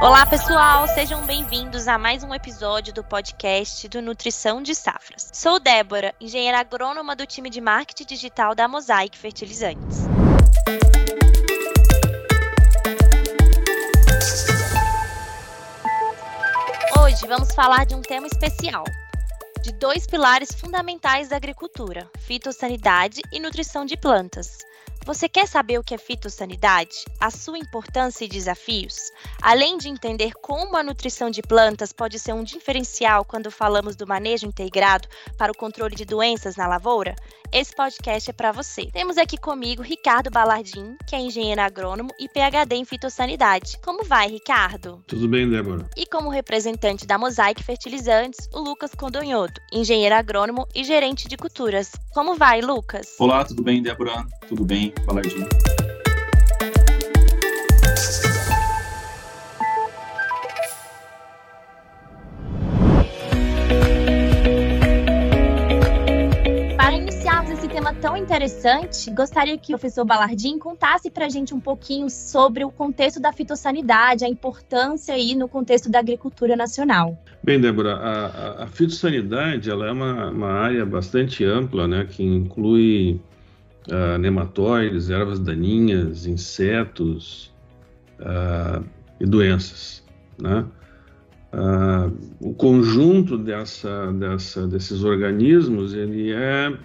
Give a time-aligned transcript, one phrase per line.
[0.00, 5.30] Olá, pessoal, sejam bem-vindos a mais um episódio do podcast do Nutrição de Safras.
[5.32, 10.00] Sou Débora, engenheira agrônoma do time de marketing digital da Mosaic Fertilizantes.
[17.02, 18.84] Hoje vamos falar de um tema especial,
[19.62, 24.58] de dois pilares fundamentais da agricultura: fitossanidade e nutrição de plantas.
[25.06, 27.04] Você quer saber o que é fitossanidade?
[27.20, 29.12] A sua importância e desafios?
[29.40, 34.04] Além de entender como a nutrição de plantas pode ser um diferencial quando falamos do
[34.04, 35.06] manejo integrado
[35.38, 37.14] para o controle de doenças na lavoura,
[37.52, 38.86] esse podcast é para você.
[38.86, 43.78] Temos aqui comigo Ricardo Balardim, que é engenheiro agrônomo e PhD em fitossanidade.
[43.84, 45.04] Como vai, Ricardo?
[45.06, 45.88] Tudo bem, Débora.
[45.96, 51.92] E como representante da Mosaic Fertilizantes, o Lucas Condonhoto, engenheiro agrônomo e gerente de culturas.
[52.12, 53.14] Como vai, Lucas?
[53.20, 54.26] Olá, tudo bem, Débora?
[54.48, 54.92] Tudo bem?
[55.04, 55.44] Balardim.
[66.76, 71.52] Para iniciarmos esse tema tão interessante, gostaria que o professor Balardim contasse para a gente
[71.52, 77.18] um pouquinho sobre o contexto da fitossanidade, a importância aí no contexto da agricultura nacional.
[77.42, 82.22] Bem, Débora, a, a, a fitossanidade ela é uma, uma área bastante ampla, né, que
[82.22, 83.20] inclui
[83.88, 87.52] uh, nematóides, ervas daninhas, insetos
[88.20, 88.84] uh,
[89.20, 90.04] e doenças.
[90.40, 90.64] Né?
[91.52, 96.76] Uh, o conjunto dessa, dessa, desses organismos ele é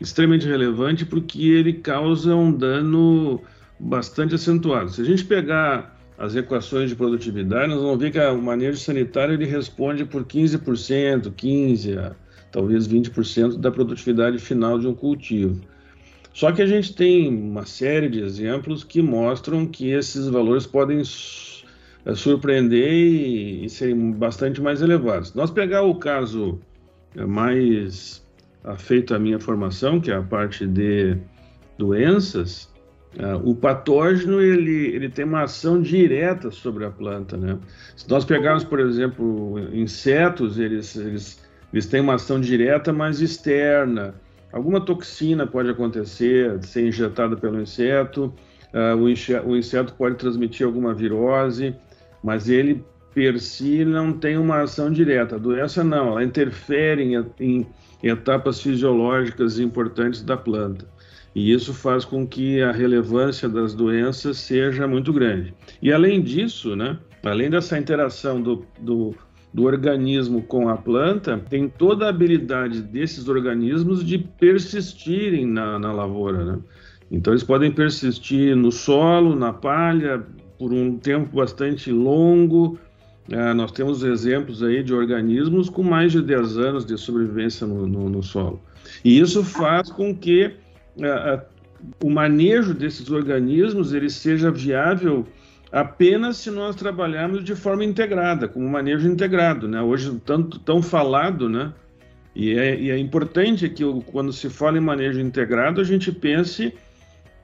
[0.00, 3.40] extremamente relevante porque ele causa um dano
[3.78, 4.90] bastante acentuado.
[4.90, 9.34] Se a gente pegar as equações de produtividade, nós vamos ver que o manejo sanitário
[9.34, 12.14] ele responde por 15%, 15%,
[12.50, 15.60] talvez 20% da produtividade final de um cultivo.
[16.36, 21.00] Só que a gente tem uma série de exemplos que mostram que esses valores podem
[21.00, 25.32] eh, surpreender e, e serem bastante mais elevados.
[25.32, 26.60] Nós pegar o caso
[27.16, 28.22] eh, mais
[28.62, 31.16] afeito à minha formação, que é a parte de
[31.78, 32.70] doenças,
[33.18, 37.58] uh, o patógeno ele, ele tem uma ação direta sobre a planta, né?
[37.96, 41.42] Se nós pegarmos, por exemplo, insetos, eles, eles,
[41.72, 44.14] eles têm uma ação direta, mas externa.
[44.56, 48.32] Alguma toxina pode acontecer, ser injetada pelo inseto,
[48.72, 51.74] uh, o, o, inseto pode transmitir alguma virose,
[52.24, 55.36] mas ele per si não tem uma ação direta.
[55.36, 57.66] A doença não, ela interfere em, em,
[58.02, 60.88] etapas fisiológicas importantes da planta.
[61.34, 65.52] E isso faz com que a relevância das doenças seja muito grande.
[65.82, 69.14] E além disso, né, além dessa interação do, do
[69.56, 75.90] do organismo com a planta tem toda a habilidade desses organismos de persistirem na, na
[75.94, 76.44] lavoura.
[76.44, 76.58] Né?
[77.10, 80.22] Então, eles podem persistir no solo, na palha,
[80.58, 82.78] por um tempo bastante longo.
[83.30, 87.86] É, nós temos exemplos aí de organismos com mais de 10 anos de sobrevivência no,
[87.86, 88.60] no, no solo.
[89.02, 90.54] E isso faz com que
[91.00, 91.40] é,
[92.04, 95.26] o manejo desses organismos ele seja viável
[95.76, 99.82] apenas se nós trabalharmos de forma integrada, como manejo integrado, né?
[99.82, 101.70] Hoje tanto tão falado, né?
[102.34, 106.72] E é, e é importante que quando se fala em manejo integrado a gente pense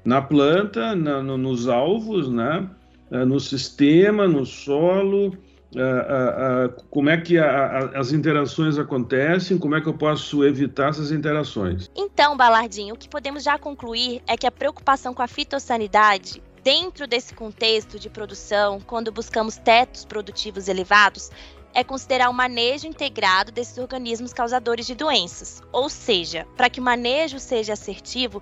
[0.03, 2.67] na planta, na, no, nos alvos, né?
[3.11, 5.37] É, no sistema, no solo,
[5.75, 9.95] Uh, uh, uh, como é que a, a, as interações acontecem, como é que eu
[9.95, 11.91] posso evitar essas interações.
[11.97, 17.09] Então, Balardinho, o que podemos já concluir é que a preocupação com a fitossanidade Dentro
[17.09, 21.31] desse contexto de produção, quando buscamos tetos produtivos elevados,
[21.75, 25.63] é considerar o manejo integrado desses organismos causadores de doenças.
[25.73, 28.41] Ou seja, para que o manejo seja assertivo,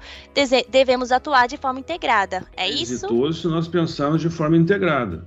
[0.69, 2.45] devemos atuar de forma integrada.
[2.57, 3.07] É, é isso?
[3.07, 5.25] Exitoso se nós pensarmos de forma integrada.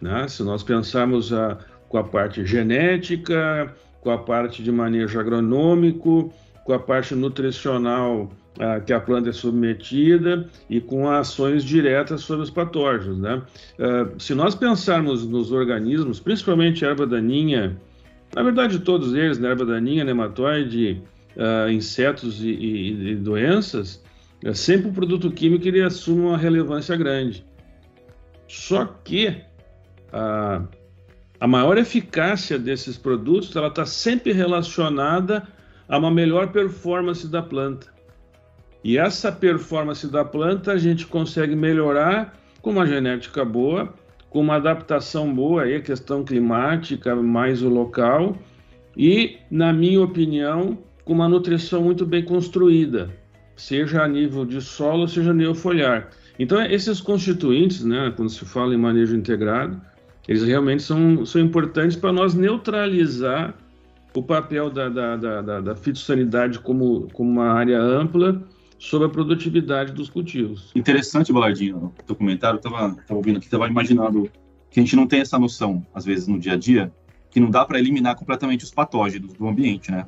[0.00, 0.28] Né?
[0.28, 6.32] Se nós pensarmos a, com a parte genética, com a parte de manejo agronômico,
[6.64, 12.42] com a parte nutricional ah, que a planta é submetida e com ações diretas sobre
[12.42, 13.18] os patógenos.
[13.18, 13.42] Né?
[13.78, 17.76] Ah, se nós pensarmos nos organismos, principalmente a erva daninha,
[18.34, 19.50] na verdade todos eles, né?
[19.50, 21.02] erva daninha, nematóide,
[21.36, 24.02] ah, insetos e, e, e doenças,
[24.44, 27.44] é sempre o produto químico ele assume uma relevância grande.
[28.46, 29.36] Só que
[30.12, 30.62] a,
[31.38, 35.46] a maior eficácia desses produtos ela está sempre relacionada
[35.88, 37.97] a uma melhor performance da planta.
[38.82, 43.92] E essa performance da planta a gente consegue melhorar com uma genética boa,
[44.30, 48.36] com uma adaptação boa, aí a questão climática, mais o local,
[48.96, 53.10] e, na minha opinião, com uma nutrição muito bem construída,
[53.56, 56.10] seja a nível de solo, seja a nível foliar.
[56.38, 59.80] Então, esses constituintes, né, quando se fala em manejo integrado,
[60.28, 63.54] eles realmente são, são importantes para nós neutralizar
[64.14, 68.42] o papel da, da, da, da fitossanidade como, como uma área ampla
[68.78, 70.70] sobre a produtividade dos cultivos.
[70.74, 74.30] Interessante, Balardinho, o teu comentário, estava ouvindo aqui, estava imaginando
[74.70, 76.92] que a gente não tem essa noção, às vezes, no dia a dia,
[77.30, 80.06] que não dá para eliminar completamente os patógenos do ambiente, né?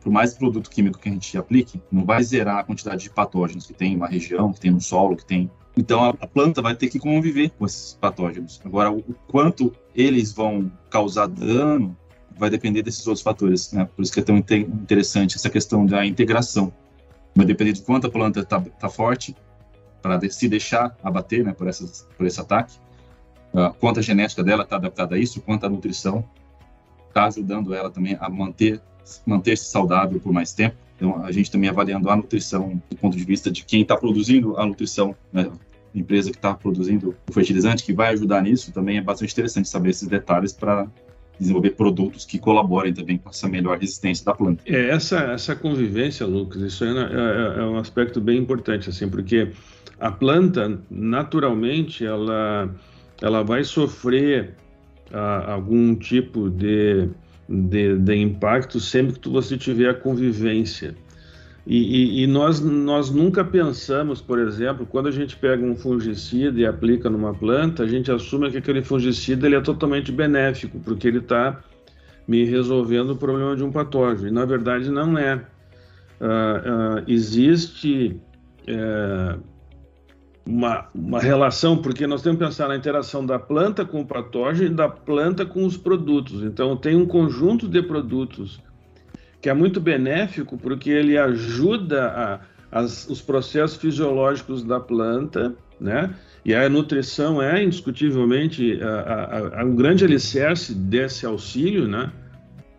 [0.00, 3.66] Por mais produto químico que a gente aplique, não vai zerar a quantidade de patógenos
[3.66, 5.50] que tem em uma região, que tem no solo, que tem.
[5.76, 8.60] Então a planta vai ter que conviver com esses patógenos.
[8.64, 11.96] Agora, o quanto eles vão causar dano
[12.36, 13.88] vai depender desses outros fatores, né?
[13.96, 16.72] Por isso que é tão interessante essa questão da integração.
[17.34, 19.36] Vai depender de quanto a planta está tá forte
[20.02, 22.76] para se deixar abater, né, por, essas, por esse ataque
[23.52, 26.24] uh, quanto a genética dela está adaptada a isso, quanto a nutrição
[27.08, 28.80] está ajudando ela também a manter
[29.26, 30.76] manter-se saudável por mais tempo.
[30.96, 34.56] Então, a gente também avaliando a nutrição do ponto de vista de quem está produzindo
[34.56, 35.50] a nutrição, né?
[35.92, 39.90] empresa que está produzindo o fertilizante, que vai ajudar nisso, também é bastante interessante saber
[39.90, 40.86] esses detalhes para
[41.40, 44.62] desenvolver produtos que colaborem também com essa melhor resistência da planta.
[44.66, 49.50] É, essa, essa convivência, Lucas, isso é, é, é um aspecto bem importante, assim, porque
[49.98, 52.70] a planta, naturalmente, ela
[53.20, 54.54] ela vai sofrer
[55.12, 57.08] ah, algum tipo de,
[57.48, 60.94] de, de, impacto sempre que você tiver a convivência.
[61.66, 66.58] E, e, e, nós, nós nunca pensamos, por exemplo, quando a gente pega um fungicida
[66.58, 71.06] e aplica numa planta, a gente assume que aquele fungicida ele é totalmente benéfico, porque
[71.06, 71.62] ele está
[72.26, 74.28] me resolvendo o problema de um patógeno.
[74.28, 75.36] E na verdade não é.
[76.20, 78.20] Uh, uh, existe
[78.68, 79.40] uh,
[80.44, 84.70] uma, uma relação, porque nós temos que pensar na interação da planta com o patógeno
[84.70, 86.42] e da planta com os produtos.
[86.42, 88.60] Então, tem um conjunto de produtos
[89.40, 92.40] que é muito benéfico, porque ele ajuda a,
[92.80, 96.14] as, os processos fisiológicos da planta, né?
[96.44, 102.12] E a nutrição é indiscutivelmente a, a, um grande alicerce desse auxílio, né?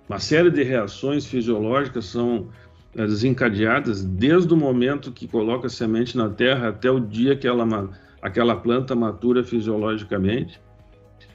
[0.08, 2.50] Uma série de reações fisiológicas são
[2.94, 7.90] desencadeadas desde o momento que coloca a semente na terra até o dia que ela,
[8.22, 10.60] aquela planta matura fisiologicamente.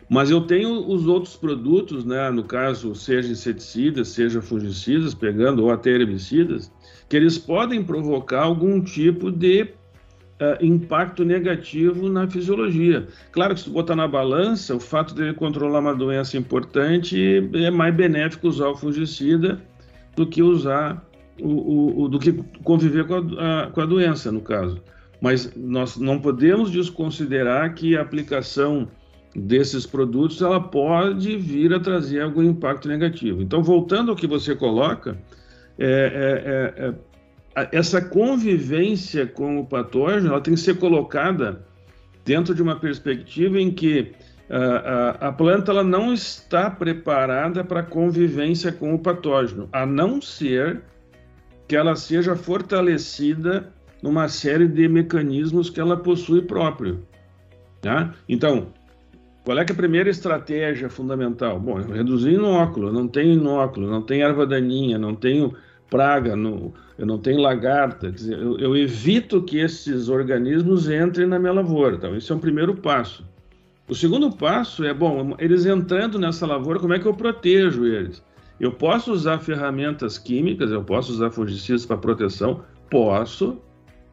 [0.09, 5.71] Mas eu tenho os outros produtos, né, no caso, seja inseticidas, seja fungicidas, pegando ou
[5.71, 6.73] até herbicidas,
[7.09, 13.09] que eles podem provocar algum tipo de uh, impacto negativo na fisiologia.
[13.33, 17.71] Claro que se botar na balança, o fato de ele controlar uma doença importante é
[17.71, 19.61] mais benéfico usar o fungicida
[20.15, 21.05] do que usar
[21.41, 22.33] o, o, o do que
[22.63, 24.81] conviver com a, a, com a doença, no caso.
[25.21, 28.89] Mas nós não podemos desconsiderar que a aplicação
[29.37, 33.43] desses produtos ela pode vir a trazer algum impacto negativo.
[33.43, 35.19] Então, voltando ao que você coloca,
[35.79, 36.95] é, é, é, é
[37.73, 41.65] essa convivência com o patógeno ela tem que ser colocada
[42.25, 44.13] dentro de uma perspectiva em que
[44.51, 50.21] a, a, a planta ela não está preparada para convivência com o patógeno, a não
[50.21, 50.83] ser
[51.67, 53.73] que ela seja fortalecida
[54.03, 57.07] numa série de mecanismos que ela possui próprio.
[57.81, 58.15] Tá?
[58.29, 58.69] Então,
[59.47, 61.61] qual é, é a primeira estratégia fundamental?
[61.61, 65.55] Bom, eu reduzir inóculo, não tenho inóculo, não tenho erva daninha, não tenho
[65.89, 71.39] praga, no, eu não tenho lagarta, dizer, eu, eu, evito que esses organismos entrem na
[71.39, 71.95] minha lavoura.
[71.95, 73.25] Então, esse é o primeiro passo.
[73.87, 78.21] O segundo passo é, bom, eles entrando nessa lavoura, como é que eu protejo eles?
[78.59, 83.59] Eu posso usar ferramentas químicas, eu posso usar fungicidas para proteção, posso,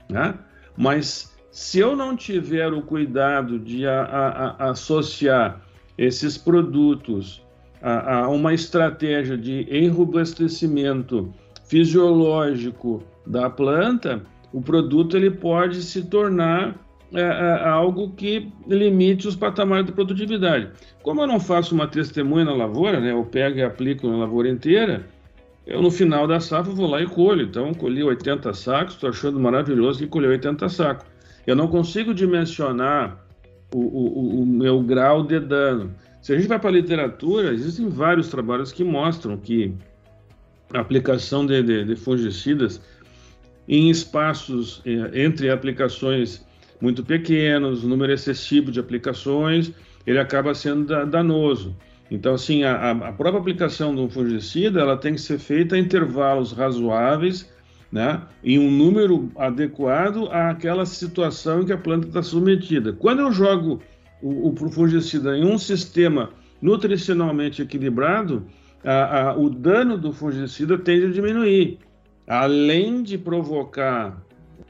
[0.08, 0.36] né?
[0.78, 5.62] mas se eu não tiver o cuidado de a, a, a associar
[5.96, 7.44] esses produtos
[7.80, 11.32] a, uma estratégia de enrobustecimento
[11.66, 16.76] fisiológico da planta, o produto ele pode se tornar
[17.14, 20.70] é, é, algo que limite os patamares de produtividade.
[21.04, 24.50] Como eu não faço uma testemunha na lavoura, né, eu pego e aplico na lavoura
[24.50, 25.06] inteira,
[25.68, 27.44] eu no final da safra vou lá e colho.
[27.44, 31.13] Então, colhi 80 sacos, estou achando maravilhoso que colhi 80 sacos.
[31.46, 33.24] Eu não consigo dimensionar
[33.74, 35.94] o, o, o meu grau de dano.
[36.22, 39.74] Se a gente vai para a literatura, existem vários trabalhos que mostram que
[40.74, 42.82] a aplicação de, de, de fungicidas
[43.68, 46.46] em espaços eh, entre aplicações
[46.82, 49.72] muito pequenos, número excessivo de aplicações,
[50.06, 51.76] ele acaba sendo danoso.
[52.12, 55.80] Então, assim, a, a própria aplicação de um fungicida, ela tem que ser feita a
[55.80, 57.50] intervalos razoáveis,
[57.94, 62.92] né, em um número adequado àquela situação em que a planta está submetida.
[62.92, 63.84] Quando eu jogo
[64.20, 68.48] o, o fungicida em um sistema nutricionalmente equilibrado,
[68.84, 71.78] a, a, o dano do fungicida tende a diminuir.
[72.26, 74.20] Além de provocar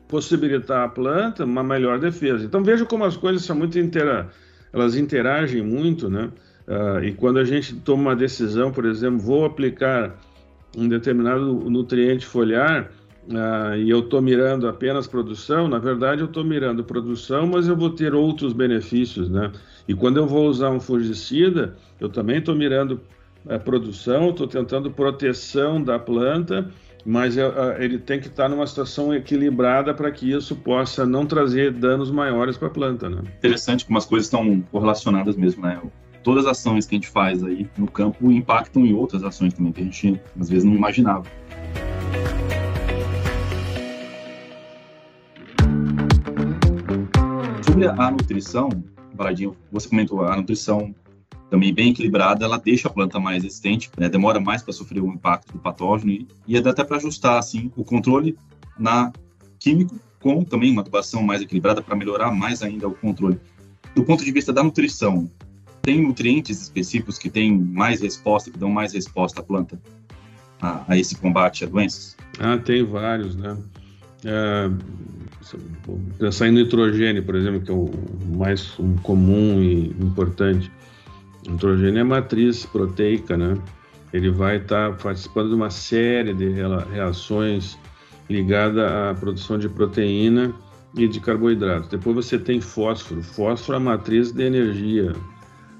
[0.09, 2.43] possibilitar à planta uma melhor defesa.
[2.43, 4.29] Então veja como as coisas são muito intera
[4.73, 6.29] elas interagem muito, né?
[6.67, 10.19] Uh, e quando a gente toma uma decisão, por exemplo, vou aplicar
[10.75, 12.89] um determinado nutriente foliar
[13.29, 17.75] uh, e eu estou mirando apenas produção, na verdade eu estou mirando produção, mas eu
[17.75, 19.51] vou ter outros benefícios, né?
[19.87, 23.01] E quando eu vou usar um fungicida, eu também estou mirando
[23.49, 26.69] a produção, estou tentando proteção da planta,
[27.05, 27.35] mas
[27.79, 32.57] ele tem que estar numa situação equilibrada para que isso possa não trazer danos maiores
[32.57, 33.21] para a planta, né?
[33.37, 35.81] Interessante como as coisas estão correlacionadas mesmo, né?
[36.23, 39.73] Todas as ações que a gente faz aí no campo impactam em outras ações também
[39.73, 41.25] que a gente às vezes não imaginava.
[47.73, 48.69] Sobre a nutrição,
[49.15, 50.93] Baladinho, você comentou a nutrição
[51.49, 54.07] também bem equilibrada, ela deixa a planta mais resistente, né?
[54.07, 57.71] demora mais para sofrer o impacto do patógeno e, e dá até para ajustar assim
[57.75, 58.37] o controle
[58.77, 59.11] na
[59.57, 63.39] químico com também uma adubação mais equilibrada para melhorar mais ainda o controle.
[63.95, 65.27] Do ponto de vista da nutrição,
[65.81, 69.81] tem nutrientes específicos que têm mais resposta, que dão mais resposta à planta
[70.61, 72.15] a, a esse combate a doenças?
[72.39, 73.57] Ah, tem vários, né?
[74.23, 74.69] É,
[76.17, 77.91] pensar em nitrogênio, por exemplo, que é o
[78.35, 80.71] mais comum e importante.
[81.47, 83.57] Nitrogênio é matriz proteica, né?
[84.13, 86.49] Ele vai estar tá participando de uma série de
[86.91, 87.77] reações
[88.29, 90.53] ligadas à produção de proteína
[90.95, 91.89] e de carboidratos.
[91.89, 93.21] Depois você tem fósforo.
[93.23, 95.13] Fósforo é a matriz de energia.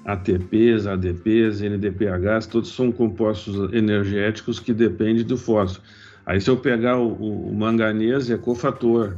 [0.04, 5.82] ATPs, ADPs, NDPHs, todos são compostos energéticos que dependem do fósforo.
[6.26, 9.16] Aí se eu pegar o, o manganês é cofator.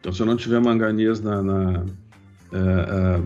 [0.00, 1.22] Então se eu não tiver manganês uh,
[2.52, 3.24] uh,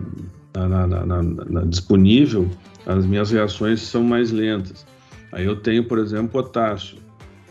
[0.54, 2.48] na, na, na, disponível,
[2.86, 4.86] as minhas reações são mais lentas.
[5.32, 6.98] Aí eu tenho, por exemplo, potássio,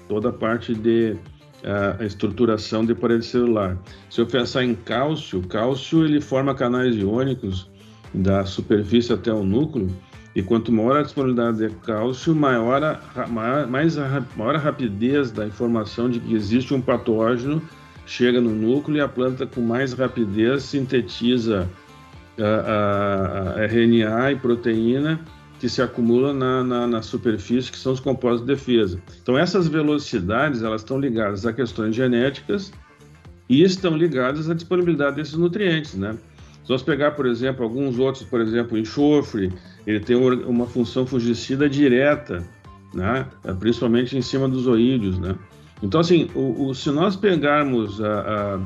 [0.07, 1.15] toda a parte de
[1.63, 3.77] uh, estruturação de parede celular.
[4.09, 7.69] Se eu pensar em cálcio, cálcio ele forma canais iônicos
[8.13, 9.89] da superfície até o núcleo,
[10.35, 15.29] e quanto maior a disponibilidade de cálcio, maior a, maior, mais a, maior a rapidez
[15.31, 17.61] da informação de que existe um patógeno
[18.05, 21.69] chega no núcleo e a planta com mais rapidez sintetiza
[22.39, 25.19] a, a, RNA e proteína
[25.59, 28.99] que se acumulam na, na, na, superfície, que são os compostos de defesa.
[29.21, 32.73] Então, essas velocidades elas estão ligadas a questões genéticas
[33.47, 36.17] e estão ligadas à disponibilidade desses nutrientes, né?
[36.63, 39.51] Se nós pegar, por exemplo, alguns outros, por exemplo, enxofre,
[39.85, 42.47] ele tem uma função fungicida direta,
[42.93, 43.27] né?
[43.59, 45.35] principalmente em cima dos oídios, né?
[45.81, 48.59] Então, assim, o, o, se nós pegarmos a, a,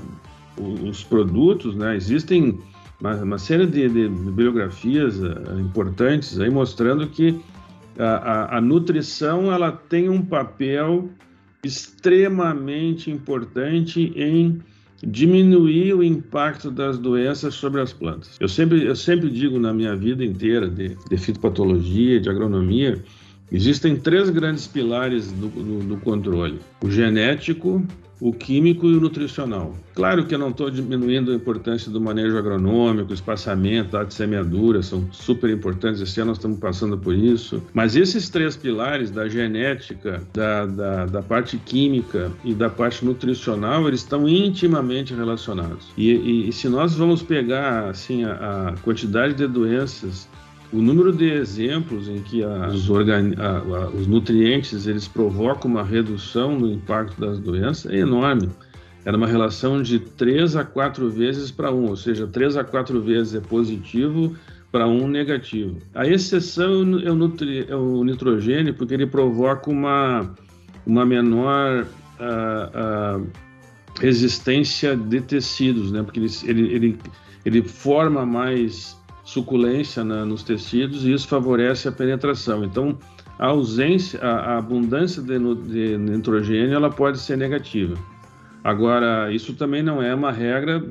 [0.61, 2.59] os produtos, né, existem
[2.99, 7.39] uma, uma série de, de bibliografias uh, importantes aí mostrando que
[7.97, 11.09] a, a, nutrição ela tem um papel
[11.63, 14.61] extremamente importante em
[15.01, 18.37] diminuir o impacto das doenças sobre as plantas.
[18.39, 23.01] Eu sempre, eu sempre digo na minha vida inteira de, de fitopatologia, de agronomia,
[23.51, 27.85] existem três grandes pilares do, do, do controle: o genético,
[28.19, 29.75] o químico e o nutricional.
[29.93, 35.07] Claro que eu não estou diminuindo a importância do manejo agronômico, espaçamento, de semeadura, são
[35.11, 40.21] super importantes, esse ano nós estamos passando por isso, mas esses três pilares da genética,
[40.33, 45.87] da, da, da parte química e da parte nutricional, eles estão intimamente relacionados.
[45.97, 50.27] E, e, e se nós vamos pegar assim, a, a quantidade de doenças
[50.73, 57.19] o número de exemplos em que os, os, nutrientes eles provocam uma redução no impacto
[57.19, 58.49] das doenças é enorme.
[59.05, 62.99] Era uma relação de 3 a 4 vezes para 1, ou seja, 3 a 4
[63.01, 64.35] vezes é positivo
[64.71, 65.77] para 1 negativo.
[65.93, 70.33] A exceção é o, nutri, é o nitrogênio, porque ele provoca uma,
[70.85, 71.85] uma menor
[72.19, 73.27] uh, uh,
[73.99, 76.01] resistência de tecidos, né?
[76.01, 76.97] porque ele, ele, ele,
[77.45, 82.63] ele forma mais suculência na, nos tecidos e isso favorece a penetração.
[82.63, 82.97] Então,
[83.37, 87.95] a ausência, a, a abundância de, de, nitrogênio, ela pode ser negativa.
[88.63, 90.81] Agora, isso também não é uma regra,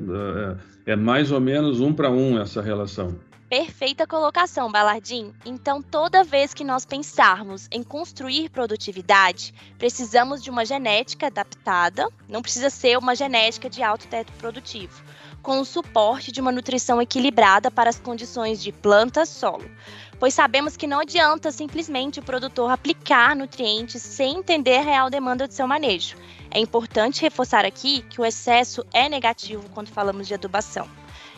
[0.85, 3.15] é, é mais ou menos um para um essa relação.
[3.49, 5.31] Perfeita colocação, Balardim.
[5.45, 12.41] Então, toda vez que nós pensarmos em construir produtividade, precisamos de uma genética adaptada, não
[12.41, 15.03] precisa ser uma genética de alto teto produtivo
[15.45, 19.69] com o suporte de uma nutrição equilibrada para as condições de planta solo,
[20.19, 25.47] pois sabemos que não adianta simplesmente o produtor aplicar nutrientes sem entender a real demanda
[25.47, 26.17] de seu manejo.
[26.49, 30.89] É importante reforçar aqui que o excesso é negativo quando falamos de adubação.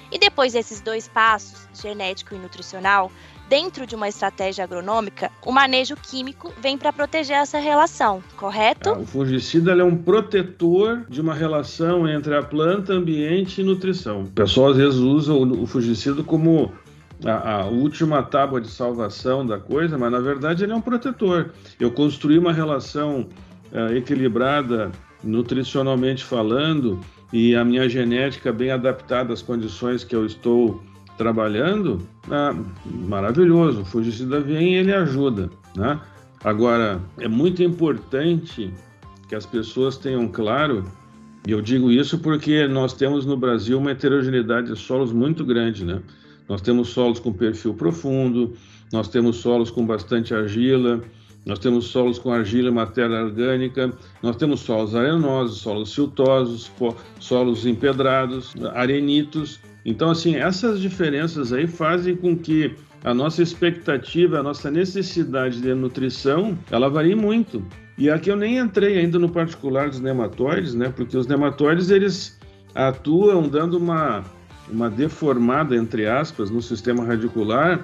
[0.09, 3.11] E depois desses dois passos, genético e nutricional,
[3.49, 8.89] Dentro de uma estratégia agronômica, o manejo químico vem para proteger essa relação, correto?
[8.89, 14.23] Ah, o fungicida é um protetor de uma relação entre a planta, ambiente e nutrição.
[14.23, 16.73] O pessoal às vezes usa o, fungicida como
[17.23, 21.51] a, a, última tábua de salvação da coisa, mas na verdade ele é um protetor.
[21.79, 23.29] Eu construí uma relação
[23.71, 24.91] uh, equilibrada
[25.23, 26.99] nutricionalmente falando
[27.31, 30.83] e a minha genética bem adaptada às condições que eu estou
[31.17, 32.55] trabalhando, ah,
[32.85, 33.85] maravilhoso.
[33.85, 35.99] Fungicida vem e ele ajuda, né?
[36.43, 38.71] Agora, é muito importante
[39.27, 40.85] que as pessoas tenham claro,
[41.47, 45.83] e eu digo isso porque nós temos no Brasil uma heterogeneidade de solos muito grande,
[45.83, 46.01] né?
[46.47, 48.53] Nós temos solos com perfil profundo,
[48.91, 51.01] nós temos solos com bastante argila,
[51.45, 56.71] nós temos solos com argila matéria orgânica, nós temos solos arenosos, solos siltosos,
[57.19, 59.59] solos empedrados, arenitos.
[59.87, 62.75] Então, assim, essas diferenças aí fazem com que
[63.05, 67.63] a nossa expectativa, a nossa necessidade de nutrição, ela varie muito.
[67.97, 70.91] E aqui eu nem entrei ainda no particular dos nematóides, né?
[70.93, 72.37] Porque os nematóides, eles
[72.75, 74.25] atuam dando uma,
[74.69, 77.79] uma deformada, entre aspas, no sistema radicular,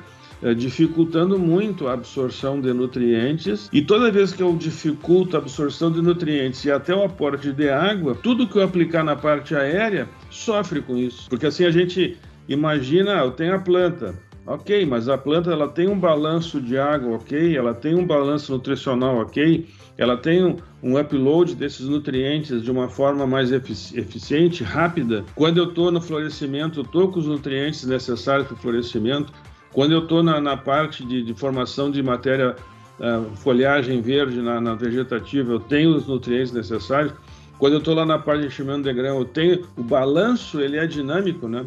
[0.51, 3.69] dificultando muito a absorção de nutrientes.
[3.71, 7.69] E toda vez que eu dificulto a absorção de nutrientes e até o aporte de
[7.69, 11.29] água, tudo que eu aplicar na parte aérea sofre com isso.
[11.29, 15.87] Porque assim a gente imagina, eu tenho a planta, ok, mas a planta ela tem
[15.87, 20.99] um balanço de água, ok, ela tem um balanço nutricional, ok, ela tem um, um
[20.99, 25.23] upload desses nutrientes de uma forma mais efici eficiente, rápida.
[25.35, 29.31] Quando eu estou no florescimento, estou com os nutrientes necessários para o florescimento.
[29.73, 32.55] Quando eu estou na, na, parte de, de, formação de matéria,
[32.99, 37.13] uh, folhagem verde na, na, vegetativa, eu tenho os nutrientes necessários.
[37.57, 40.77] Quando eu estou lá na parte de enchimento de grão, eu tenho o balanço, ele
[40.77, 41.65] é dinâmico, né?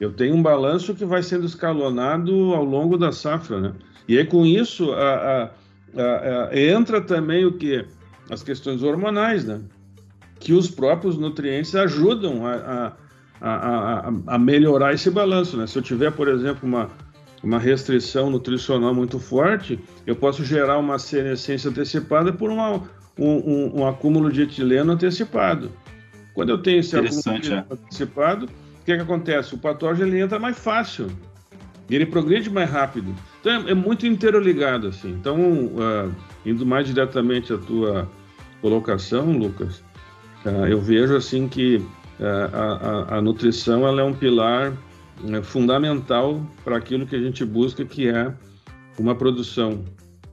[0.00, 3.72] Eu tenho um balanço que vai sendo escalonado ao longo da safra, né?
[4.08, 7.84] E aí com isso a, a, a, entra também o que
[8.28, 9.60] as questões hormonais, né?
[10.40, 12.92] Que os próprios nutrientes ajudam a,
[14.26, 15.66] a, melhorar esse balanço, né?
[15.66, 16.88] Se eu tiver, por exemplo, uma
[17.44, 22.76] uma restrição nutricional muito forte, eu posso gerar uma senescência antecipada por uma,
[23.18, 25.70] um, um, um, acúmulo de etileno antecipado.
[26.32, 27.74] Quando eu tenho esse acúmulo de etileno é.
[27.74, 29.54] antecipado, o que, é que acontece?
[29.54, 31.08] O patógeno ele entra mais fácil,
[31.88, 33.14] ele progride mais rápido.
[33.40, 35.10] Então é, é muito interligado assim.
[35.10, 36.12] Então, uh,
[36.46, 38.10] indo mais diretamente à tua
[38.62, 39.84] colocação, Lucas,
[40.46, 44.72] uh, eu vejo assim que uh, a, a, a nutrição ela é um pilar
[45.32, 48.34] é fundamental para aquilo que a gente busca, que é
[48.98, 49.84] uma produção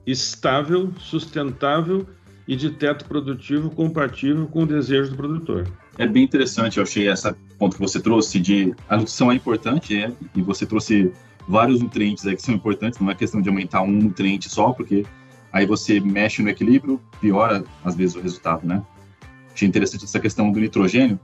[0.06, 2.06] estável, sustentável
[2.46, 5.68] e de teto produtivo compatível com o desejo do produtor.
[5.98, 9.96] É bem interessante, eu achei essa ponto que você trouxe de a nutrição é importante,
[9.96, 11.12] é, e você trouxe
[11.46, 15.04] vários nutrientes aí que são importantes, não é questão de aumentar um nutriente só, porque
[15.52, 18.82] aí você mexe no equilíbrio, piora às vezes o resultado, né?
[19.54, 21.20] Achei interessante essa questão do nitrogênio,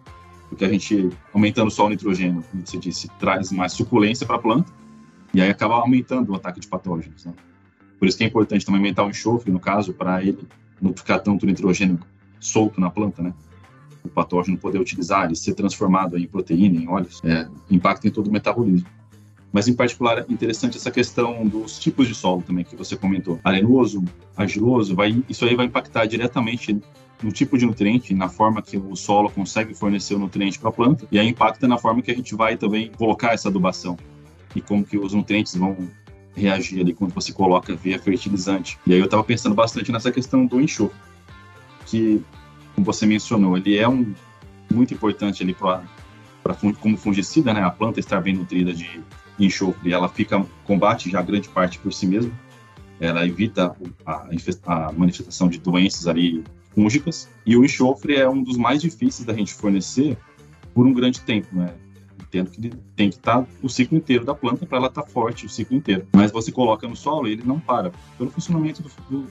[0.49, 4.39] porque a gente, aumentando só o nitrogênio, como você disse, traz mais suculência para a
[4.39, 4.73] planta,
[5.35, 7.25] e aí acaba aumentando o ataque de patógenos.
[7.25, 7.35] Né?
[7.99, 10.47] Por isso que é importante também aumentar o enxofre, no caso, para ele
[10.81, 11.99] não ficar tanto nitrogênio
[12.41, 13.35] solto na planta, né?
[14.05, 18.29] O patógeno poder utilizar, ele ser transformado em proteína, em óleos, é, impacta em todo
[18.29, 18.89] o metabolismo.
[19.53, 23.41] Mas, em particular, é interessante essa questão dos tipos de solo também, que você comentou.
[23.43, 24.05] Arenoso,
[24.37, 26.79] argiloso, vai, isso aí vai impactar diretamente
[27.23, 30.73] no tipo de nutriente, na forma que o solo consegue fornecer o nutriente para a
[30.73, 33.97] planta, e aí impacta na forma que a gente vai também colocar essa adubação
[34.55, 35.77] e como que os nutrientes vão
[36.37, 38.79] reagir ali quando você coloca via fertilizante.
[38.87, 40.97] E aí eu estava pensando bastante nessa questão do enxofre,
[41.87, 42.23] que,
[42.75, 44.15] como você mencionou, ele é um
[44.73, 45.83] muito importante ali para
[46.81, 47.63] como fungicida, né?
[47.63, 49.01] A planta estar bem nutrida de
[49.46, 52.33] enxofre, ela fica combate já grande parte por si mesma.
[53.01, 54.27] Ela evita a,
[54.66, 56.42] a manifestação de doenças ali
[56.74, 60.16] fúngicas, e o enxofre é um dos mais difíceis da gente fornecer
[60.74, 61.74] por um grande tempo, né?
[62.20, 65.09] Entendo que tem que estar tá o ciclo inteiro da planta para ela estar tá
[65.09, 66.07] forte o ciclo inteiro.
[66.14, 69.27] Mas você coloca no solo ele não para, pelo funcionamento do, do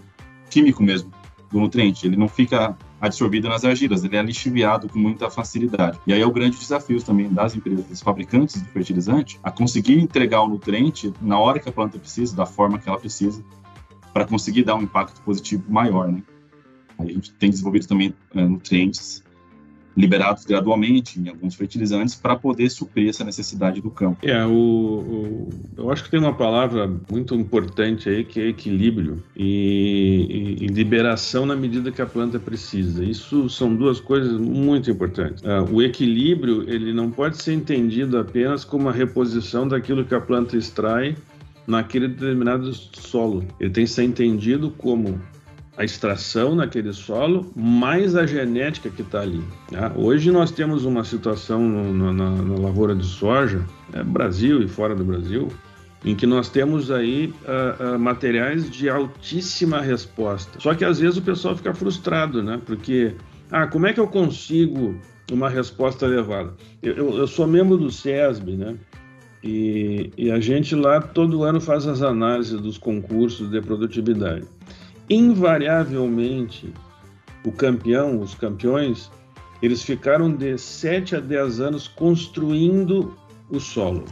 [0.49, 1.11] químico mesmo,
[1.51, 2.07] do nutriente.
[2.07, 5.99] Ele não fica absorvido nas argilas, ele é lixiviado com muita facilidade.
[6.07, 9.99] E aí é o grande desafio também das empresas, dos fabricantes de fertilizante, a conseguir
[9.99, 13.43] entregar o nutriente na hora que a planta precisa, da forma que ela precisa,
[14.13, 16.23] para conseguir dar um impacto positivo maior, né?
[16.97, 19.23] A gente tem desenvolvido também é, nutrientes
[19.97, 24.19] liberados gradualmente em alguns fertilizantes para poder suprir essa necessidade do campo.
[24.21, 29.23] É, o, o, eu acho que tem uma palavra muito importante aí que é equilíbrio
[29.35, 33.03] e, e, e, liberação na medida que a planta precisa.
[33.03, 35.41] Isso são duas coisas muito importantes.
[35.41, 40.21] Uh, o equilíbrio ele não pode ser entendido apenas como a reposição daquilo que a
[40.21, 41.15] planta extrai
[41.65, 43.43] naquele determinado solo.
[43.59, 45.19] Ele tem que ser entendido como
[45.77, 49.43] a extração naquele solo, mais a genética que está ali.
[49.71, 49.91] Né?
[49.95, 53.63] Hoje nós temos uma situação no, na, na, lavoura de soja,
[53.93, 55.49] é, Brasil e fora do Brasil,
[56.03, 60.59] em que nós temos aí uh, uh, materiais de altíssima resposta.
[60.59, 62.59] Só que às vezes o pessoal fica frustrado, né?
[62.65, 63.13] Porque,
[63.51, 64.95] ah, como é que eu consigo
[65.31, 66.53] uma resposta elevada?
[66.81, 68.75] Eu, eu, eu sou membro do SESB, né?
[69.43, 74.45] E, e, a gente lá todo ano faz as análises dos concursos de produtividade.
[75.09, 76.73] Invariavelmente,
[77.45, 79.09] o campeão, os campeões,
[79.61, 83.17] eles ficaram de 7 a 10 anos construindo
[83.49, 84.05] o solo.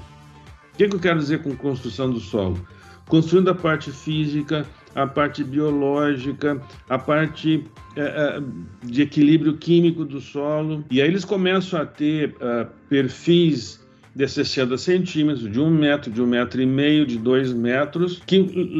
[0.73, 2.65] O que, que eu quero dizer com construção do solo?
[3.07, 8.41] Construindo a parte física, a parte biológica, a parte é,
[8.83, 10.83] de equilíbrio químico do solo.
[10.89, 13.84] E aí eles começam a ter uh, perfis
[14.15, 18.37] de 60 centímetros, de um metro, de um metro e meio, de dois metros, que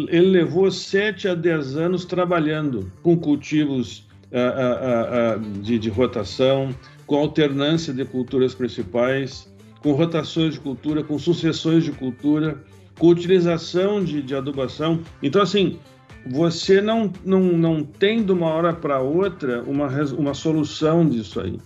[0.10, 6.74] ele levou 7 a 10 anos trabalhando com cultivos uh, uh, uh, de, de rotação,
[7.06, 12.64] com alternância de culturas principais, com rotações de cultura, com sucessões de cultura,
[12.98, 15.02] com utilização de, de adubação.
[15.22, 15.78] Então, assim,
[16.26, 21.60] você não, não, não tem de uma hora para outra uma, uma solução disso aí.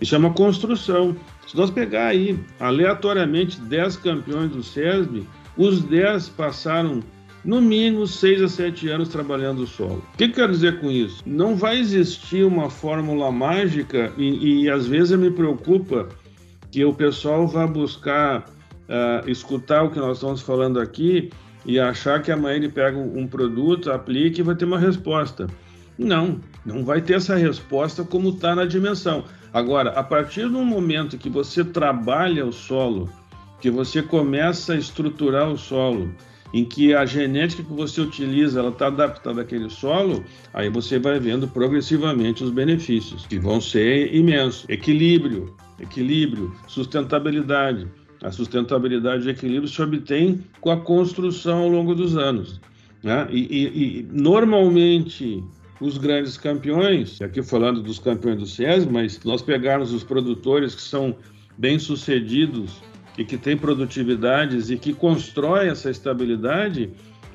[0.00, 1.16] Isso é uma construção.
[1.52, 7.00] Se nós pegar aí aleatoriamente 10 campeões do SESB, os 10 passaram
[7.44, 10.02] no mínimo 6 a 7 anos trabalhando o solo.
[10.14, 11.22] O que, que quero dizer com isso?
[11.26, 16.08] Não vai existir uma fórmula mágica e, e às vezes me preocupa
[16.70, 18.46] que o pessoal vá buscar
[18.88, 21.28] uh, escutar o que nós estamos falando aqui
[21.66, 25.48] e achar que amanhã ele pega um produto, aplica e vai ter uma resposta.
[25.98, 29.24] Não, não vai ter essa resposta como está na dimensão.
[29.52, 33.10] Agora, a partir do momento que você trabalha o solo,
[33.60, 36.12] que você começa a estruturar o solo,
[36.52, 41.18] em que a genética que você utiliza ela está adaptada àquele solo, aí você vai
[41.18, 44.66] vendo progressivamente os benefícios, que vão ser imensos.
[44.68, 47.88] Equilíbrio, equilíbrio, sustentabilidade.
[48.22, 52.60] A sustentabilidade e equilíbrio se obtém com a construção ao longo dos anos.
[53.02, 53.26] Né?
[53.30, 55.42] E, e, e, normalmente
[55.86, 60.82] os grandes campeões, aqui falando dos campeões do SES, mas nós pegarmos os produtores que
[60.82, 61.16] são
[61.58, 62.80] bem-sucedidos
[63.18, 66.90] e que têm produtividades e que constroem essa estabilidade,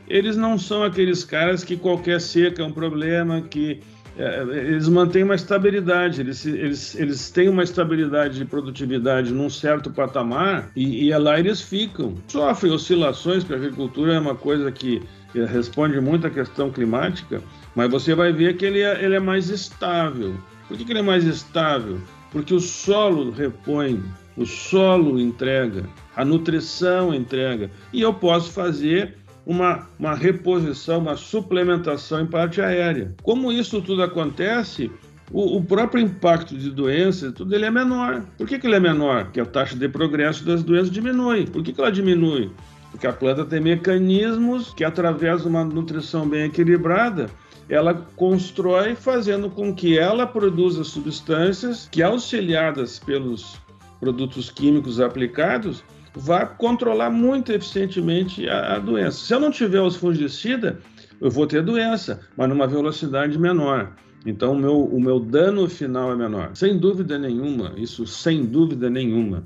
[0.08, 3.82] eles não são aqueles caras que qualquer seca é um problema, que
[4.18, 9.92] é, eles mantêm uma estabilidade, eles, eles, eles têm uma estabilidade de produtividade num certo
[9.92, 12.16] patamar e, e é lá eles ficam.
[12.28, 15.04] Sofrem oscilações, porque a agricultura é uma coisa que
[15.46, 17.44] responde muito à questão climática,
[17.78, 20.34] mas você vai ver que ele é, ele é mais estável.
[20.68, 22.00] Por que, que ele é mais estável?
[22.32, 24.04] Porque o solo repõe,
[24.36, 32.22] o solo entrega, a nutrição entrega, e eu posso fazer uma, uma reposição, uma suplementação
[32.22, 33.14] em parte aérea.
[33.22, 34.90] Como isso tudo acontece,
[35.32, 38.26] o, o, próprio impacto de doenças, tudo ele é menor.
[38.40, 39.26] Por que, que ele é menor?
[39.26, 41.46] Porque a taxa de progresso das doenças diminui.
[41.46, 42.50] Por que, que ela diminui?
[42.90, 47.30] Porque a planta tem mecanismos que, através de uma nutrição bem equilibrada,
[47.70, 53.60] ela constrói fazendo com que ela produza substâncias que, auxiliadas pelos
[54.00, 55.84] produtos químicos aplicados,
[56.16, 59.26] vai controlar muito eficientemente a, a doença.
[59.26, 60.76] Se eu não tiver os fungicidas,
[61.20, 63.94] eu vou ter doença, mas numa velocidade menor.
[64.26, 66.52] Então, o meu, o meu dano final é menor.
[66.54, 69.44] Sem dúvida nenhuma, isso sem dúvida nenhuma.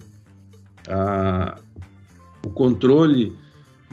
[2.45, 3.35] O controle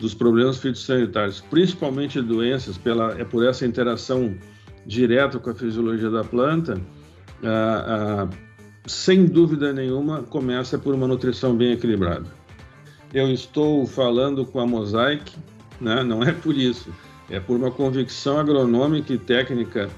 [0.01, 4.37] dos problemas fitossanitários, principalmente doenças, pela, é por essa interação
[4.87, 6.81] direta com a fisiologia da planta,
[8.87, 12.39] sem dúvida nenhuma, começa por uma nutrição bem equilibrada
[13.13, 15.33] eu estou falando com a Mosaic,
[15.81, 16.03] né?
[16.03, 16.93] não é por isso,
[17.31, 19.89] é por uma convicção agronômica e técnica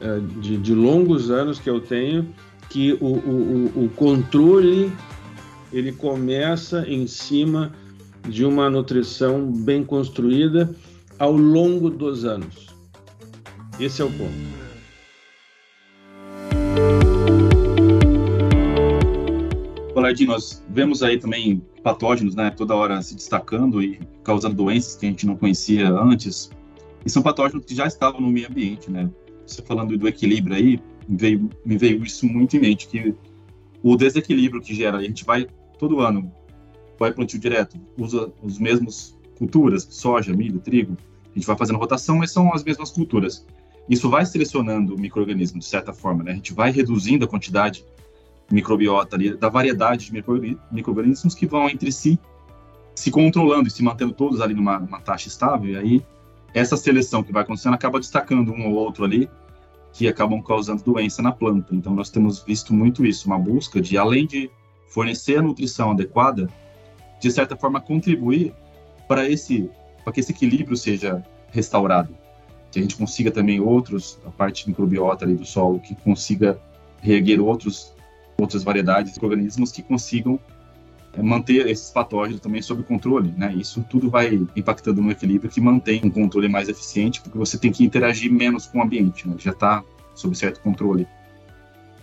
[0.00, 2.28] é, de, de, longos anos que eu tenho,
[2.68, 4.92] que o, o, o controle
[5.72, 7.72] ele começa em cima
[8.28, 10.74] de uma nutrição bem construída
[11.18, 12.68] ao longo dos anos.
[13.80, 14.58] Esse é o ponto.
[19.94, 25.06] Paladino, nós vemos aí também patógenos, né, toda hora se destacando e causando doenças que
[25.06, 26.50] a gente não conhecia antes.
[27.04, 29.10] E são patógenos que já estavam no meio ambiente, né?
[29.46, 33.14] Você falando do equilíbrio aí, me veio, me veio isso muito em mente, que
[33.82, 35.46] o desequilíbrio que gera, a gente vai
[35.78, 36.30] todo ano,
[36.98, 40.96] vai plantio direto, usa os mesmos culturas, soja, milho, trigo,
[41.30, 43.46] a gente vai fazendo rotação, mas são as mesmas culturas.
[43.88, 46.32] Isso vai selecionando o microorganismo de certa forma, né?
[46.32, 47.84] A gente vai reduzindo a quantidade
[48.50, 50.12] microbiota ali, da variedade de
[50.72, 52.18] micro-organismos que vão entre si
[52.98, 56.04] se controlando e se mantendo todos ali numa, numa taxa estável, e aí
[56.52, 59.30] essa seleção que vai acontecendo acaba destacando um ou outro ali
[59.92, 61.74] que acabam causando doença na planta.
[61.74, 64.50] Então nós temos visto muito isso, uma busca de além de
[64.88, 66.48] fornecer a nutrição adequada,
[67.18, 68.54] de certa forma contribuir
[69.06, 69.70] para esse
[70.04, 72.16] para que esse equilíbrio seja restaurado,
[72.70, 76.58] que a gente consiga também outros a parte microbiota ali do solo que consiga
[77.00, 77.94] reerguer outros
[78.40, 80.38] outras variedades de organismos que consigam
[81.12, 83.52] é, manter esses patógenos também sob controle, né?
[83.54, 87.72] Isso tudo vai impactando no equilíbrio que mantém um controle mais eficiente, porque você tem
[87.72, 89.34] que interagir menos com o ambiente, né?
[89.38, 89.82] Já está
[90.14, 91.06] sob certo controle.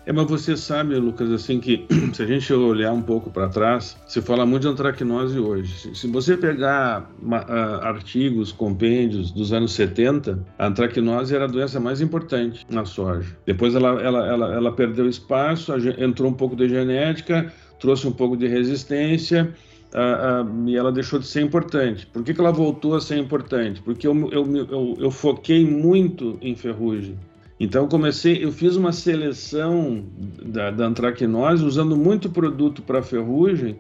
[0.06, 3.98] É, mas você sabe, Lucas, assim que se a gente olhar um pouco para trás,
[4.08, 5.96] se fala muito de antracnose hoje.
[5.96, 12.02] Se você pegar uh, artigos, compêndios dos anos 70, a antracnose era a doença mais
[12.02, 13.36] importante na soja.
[13.46, 18.38] Depois ela, ela, ela, ela perdeu espaço, entrou um pouco de genética, trouxe um pouco
[18.38, 19.52] de resistência
[19.94, 22.06] uh, uh, e ela deixou de ser importante.
[22.06, 23.82] Por que, que ela voltou a ser importante?
[23.82, 27.18] Porque eu, eu, eu, eu foquei muito em ferrugem.
[27.60, 30.04] Então comecei, eu fiz uma seleção
[30.44, 33.80] da, da antracnose usando muito produto para ferrugem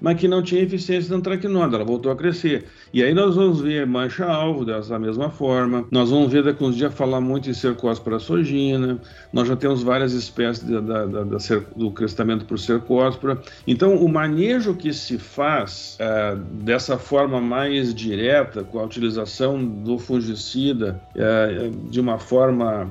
[0.00, 2.64] mas que não tinha eficiência da antracnose, ela voltou a crescer.
[2.92, 6.92] E aí nós vamos ver mancha-alvo dessa mesma forma, nós vamos ver daqui uns dias
[6.94, 8.98] falar muito em cercóspora sojina,
[9.32, 11.38] nós já temos várias espécies da, da, da,
[11.76, 13.40] do crescimento por cercóspora.
[13.66, 19.98] Então, o manejo que se faz é, dessa forma mais direta, com a utilização do
[19.98, 22.90] fungicida é, de uma forma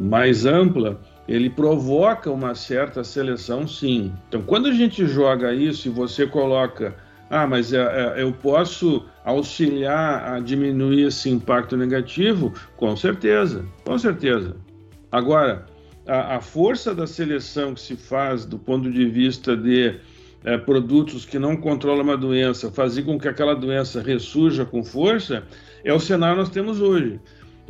[0.00, 4.12] mais ampla, ele provoca uma certa seleção, sim.
[4.28, 6.94] Então, quando a gente joga isso e você coloca,
[7.30, 13.96] ah, mas é, é, eu posso auxiliar a diminuir esse impacto negativo, com certeza, com
[13.96, 14.56] certeza.
[15.12, 15.66] Agora,
[16.06, 20.00] a, a força da seleção que se faz do ponto de vista de
[20.44, 25.44] é, produtos que não controlam uma doença, fazer com que aquela doença ressurja com força,
[25.84, 27.20] é o cenário que nós temos hoje.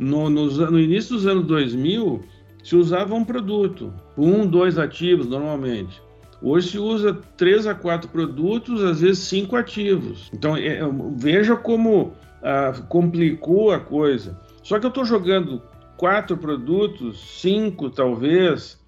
[0.01, 2.23] No, no, início dos anos 2000,
[2.63, 6.01] se usava um produto, um, dois ativos normalmente.
[6.41, 10.31] Hoje se usa três a quatro produtos, às vezes cinco ativos.
[10.33, 14.35] Então é, é veja como ah, complicou a coisa.
[14.63, 15.61] Só que eu estou jogando
[15.97, 18.79] quatro produtos, cinco talvez,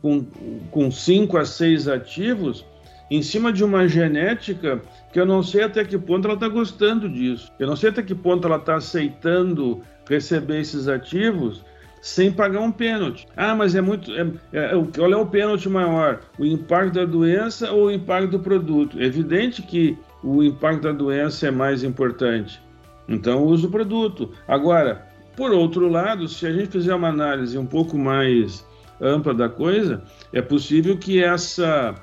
[0.00, 0.24] com,
[0.70, 2.64] com cinco a seis ativos,
[3.10, 4.80] em cima de uma genética
[5.12, 7.50] que eu não sei até que ponto ela está gostando disso.
[7.58, 11.64] Eu não sei até que ponto ela está aceitando receber esses ativos
[12.02, 13.26] sem pagar um pênalti.
[13.36, 14.10] Ah, mas é muito.
[14.12, 16.20] É, é, qual é o pênalti maior?
[16.36, 18.98] O impacto da doença ou o impacto do produto?
[19.00, 22.60] É evidente que o impacto da doença é mais importante.
[23.08, 24.32] Então, uso o produto.
[24.48, 28.66] Agora, por outro lado, se a gente fizer uma análise um pouco mais
[29.00, 31.94] ampla da coisa, é possível que essa,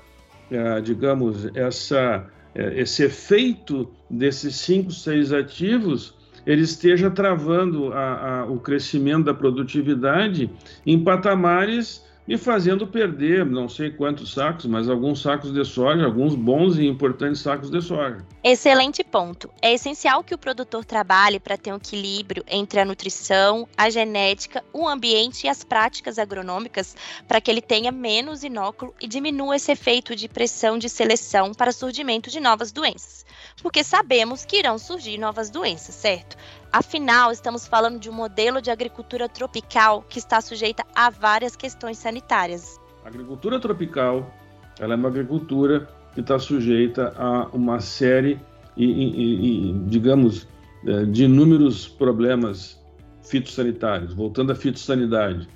[0.50, 6.19] é, digamos, essa, é, esse efeito desses cinco, seis ativos
[6.50, 10.50] ele esteja travando a, a, o crescimento da produtividade
[10.84, 16.36] em patamares e fazendo perder não sei quantos sacos, mas alguns sacos de soja, alguns
[16.36, 18.24] bons e importantes sacos de soja.
[18.44, 19.50] Excelente ponto.
[19.60, 24.64] É essencial que o produtor trabalhe para ter um equilíbrio entre a nutrição, a genética,
[24.72, 26.96] o ambiente e as práticas agronômicas
[27.28, 31.72] para que ele tenha menos inóculo e diminua esse efeito de pressão de seleção para
[31.72, 33.26] surgimento de novas doenças.
[33.60, 36.38] Porque sabemos que irão surgir novas doenças, certo?
[36.72, 41.98] Afinal, estamos falando de um modelo de agricultura tropical que está sujeita a várias questões
[41.98, 42.80] sanitárias.
[43.04, 44.32] A agricultura tropical
[44.80, 48.40] ela é uma agricultura que está sujeita a uma série
[48.78, 50.48] e, e, e, digamos,
[50.86, 52.80] é, de inúmeros problemas
[53.24, 54.14] fitossanitários.
[54.14, 55.48] Voltando à fitossanidade,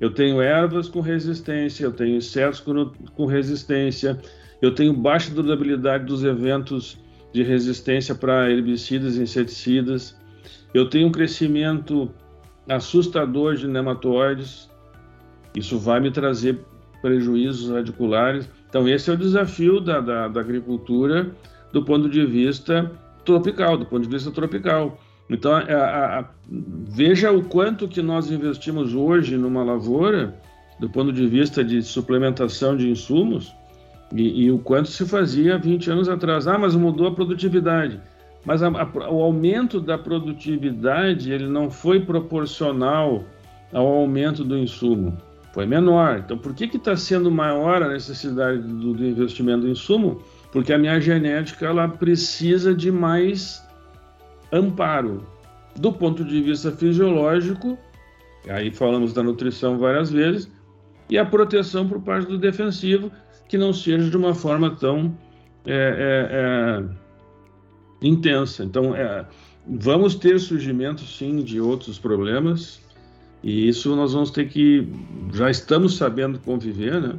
[0.00, 4.18] eu tenho ervas com resistência, eu tenho insetos com, com resistência,
[4.60, 6.98] eu tenho baixa durabilidade dos eventos
[7.32, 10.16] de resistência para herbicidas e inseticidas,
[10.74, 12.10] eu tenho um crescimento
[12.68, 14.68] assustador de nematóides,
[15.54, 16.58] isso vai me trazer
[17.00, 18.48] prejuízos radiculares.
[18.68, 21.30] Então, esse é o desafio da, da, da agricultura
[21.72, 22.90] do ponto de vista
[23.24, 24.98] tropical, do ponto de vista tropical.
[25.30, 30.34] Então, a, a, a, veja o quanto que nós investimos hoje numa lavoura,
[30.80, 33.54] do ponto de vista de suplementação de insumos,
[34.12, 36.48] e, e o quanto se fazia 20 anos atrás.
[36.48, 38.00] Ah, mas mudou a produtividade
[38.44, 43.24] mas a, a, o aumento da produtividade ele não foi proporcional
[43.72, 45.16] ao aumento do insumo,
[45.52, 46.22] foi menor.
[46.24, 50.22] Então, por que está sendo maior a necessidade do, do, investimento em insumo?
[50.52, 53.66] Porque a minha genética ela precisa de mais
[54.52, 55.26] amparo.
[55.76, 57.76] Do ponto de vista fisiológico,
[58.48, 60.48] aí falamos da nutrição várias vezes,
[61.10, 63.10] e a proteção por parte do defensivo,
[63.48, 65.16] que não seja de uma forma tão
[65.66, 67.03] é, é, é,
[68.06, 68.64] intensa.
[68.64, 69.24] Então, é,
[69.66, 72.80] vamos ter surgimento, sim, de outros problemas,
[73.42, 74.88] e isso nós vamos ter que,
[75.32, 77.18] já estamos sabendo conviver, né?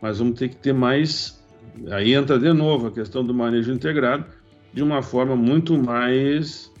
[0.00, 1.44] mas vamos ter que ter mais.
[1.90, 4.24] Aí entra de novo a questão do manejo integrado,
[4.72, 6.72] de uma forma muito mais,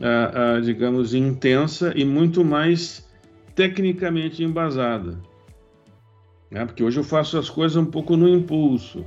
[0.00, 3.06] uh, uh, digamos, intensa e muito mais
[3.54, 5.18] tecnicamente embasada.
[6.50, 6.64] Né?
[6.64, 9.04] Porque hoje eu faço as coisas um pouco no impulso.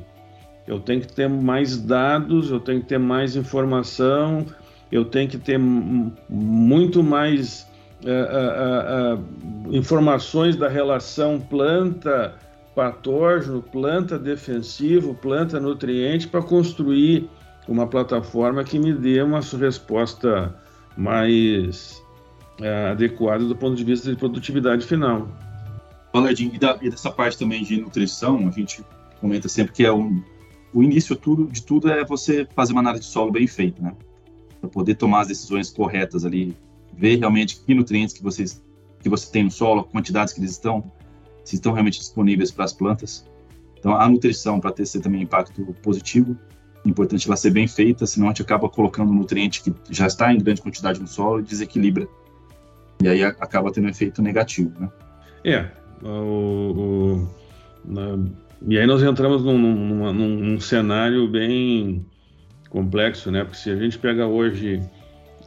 [0.71, 4.45] Eu tenho que ter mais dados, eu tenho que ter mais informação,
[4.89, 7.67] eu tenho que ter muito mais
[8.05, 9.19] uh, uh,
[9.67, 12.35] uh, informações da relação planta
[12.73, 17.29] patógeno, planta defensivo, planta nutriente para construir
[17.67, 20.55] uma plataforma que me dê uma resposta
[20.95, 22.01] mais
[22.89, 25.27] adequada do ponto de vista de produtividade final.
[26.13, 28.85] Valedinho, e, da, e dessa parte também de nutrição, a gente
[29.19, 30.23] comenta sempre que é um,
[30.73, 33.93] o início tudo, de tudo é você fazer uma análise de solo bem feita, né?
[34.59, 36.55] Para poder tomar as decisões corretas ali,
[36.93, 38.63] ver realmente que nutrientes que, vocês,
[38.99, 40.91] que você tem no solo, quantidades que eles estão,
[41.43, 43.25] se estão realmente disponíveis para as plantas.
[43.77, 46.37] Então, a nutrição, para ter também impacto positivo,
[46.85, 50.33] importante ela ser bem feita, senão a gente acaba colocando um nutriente que já está
[50.33, 52.07] em grande quantidade no solo e desequilibra.
[53.01, 54.89] E aí acaba tendo um efeito negativo, né?
[55.43, 55.71] É,
[56.03, 57.29] o, o
[57.83, 58.19] na,
[58.67, 62.05] e aí nós entramos num, num, num, cenário bem
[62.69, 63.43] complexo, né?
[63.43, 64.79] Porque se a gente pega hoje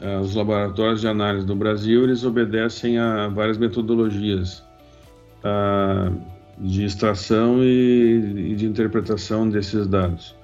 [0.00, 4.64] uh, os laboratórios de análise do Brasil, eles obedecem a várias metodologias
[5.44, 6.12] uh,
[6.58, 10.34] de extração e, e, de interpretação desses dados.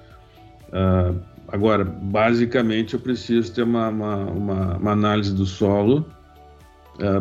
[0.69, 6.05] Uh, agora, basicamente, eu preciso ter uma, uma, uma, uma análise do solo.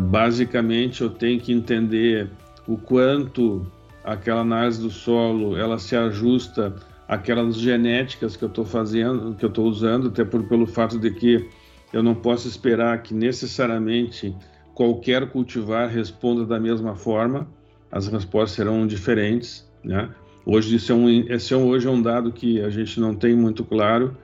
[0.02, 2.30] basicamente, eu tenho que entender
[2.68, 3.66] o quanto
[4.04, 6.74] aquela análise do solo ela se ajusta
[7.08, 11.10] àquelas genéticas que eu estou fazendo, que eu estou usando, até por, pelo fato de
[11.10, 11.48] que
[11.92, 14.34] eu não posso esperar que necessariamente
[14.74, 17.48] qualquer cultivar responda da mesma forma,
[17.90, 20.08] as respostas serão diferentes, né?
[20.46, 23.14] Hoje isso é um, esse é um, hoje é um dado que a gente não
[23.14, 24.16] tem muito claro,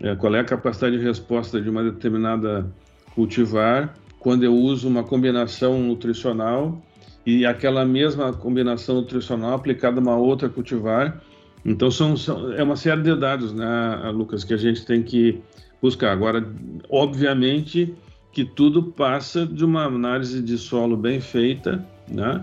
[0.00, 2.70] é, qual é a capacidade de resposta de uma determinada
[3.14, 6.80] cultivar quando eu uso uma combinação nutricional
[7.28, 11.20] e aquela mesma combinação nutricional aplicada a uma outra cultivar.
[11.62, 15.38] Então, são, são, é uma série de dados, né, Lucas, que a gente tem que
[15.82, 16.10] buscar.
[16.10, 16.42] Agora,
[16.88, 17.94] obviamente
[18.32, 22.42] que tudo passa de uma análise de solo bem feita, né?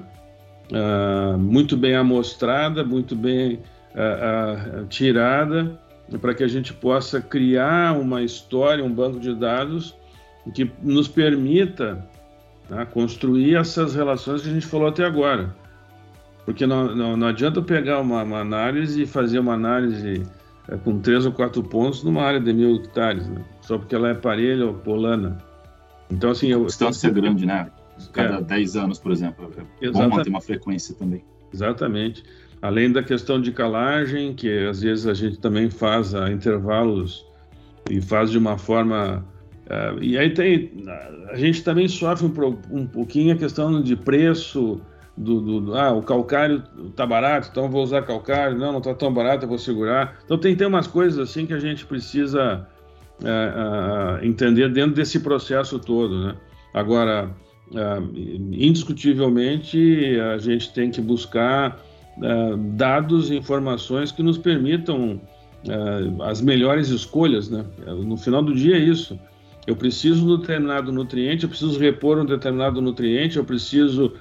[0.72, 3.56] Uh, muito bem amostrada, muito bem
[3.96, 5.80] uh, uh, tirada,
[6.22, 9.96] para que a gente possa criar uma história, um banco de dados
[10.54, 12.08] que nos permita
[12.68, 12.86] Tá?
[12.86, 15.56] Construir essas relações que a gente falou até agora.
[16.46, 20.24] Porque não, não, não adianta pegar uma, uma, análise e fazer uma análise
[20.68, 23.44] é, com três ou quatro pontos numa área de mil hectares, né?
[23.62, 25.38] só porque ela é parelha ou polana.
[26.10, 26.54] Então, assim.
[26.54, 27.72] A distância é grande, né?
[28.12, 28.42] Cada é.
[28.42, 29.46] 10 anos, por exemplo.
[29.46, 30.10] É Exatamente.
[30.10, 31.24] bom manter uma frequência também.
[31.52, 32.24] Exatamente.
[32.62, 37.26] Além da questão de calagem, que às vezes a gente também faz a intervalos
[37.90, 39.26] e faz de uma forma
[39.66, 40.72] Uh, e aí tem,
[41.30, 44.80] a gente também sofre um, um pouquinho a questão de preço,
[45.18, 46.62] do, do, do, ah, o calcário
[46.96, 50.20] tá barato, então vou usar calcário, não, não tá tão barato, eu vou segurar.
[50.26, 52.68] Então tem, tem umas coisas assim que a gente precisa
[53.22, 56.36] uh, uh, entender dentro desse processo todo, né?
[56.74, 57.32] Agora,
[58.52, 61.80] indiscutivelmente, a gente tem que buscar
[62.76, 65.22] dados e informações que nos permitam
[66.22, 67.66] as melhores escolhas, né?
[67.88, 69.18] No final do dia é isso.
[69.66, 74.14] Eu preciso de um determinado nutriente, eu preciso repor um determinado nutriente, eu preciso